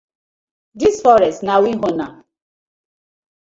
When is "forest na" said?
1.03-1.55